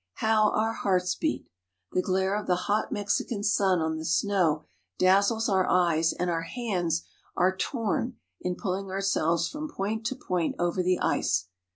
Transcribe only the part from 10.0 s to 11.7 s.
to point over the ice.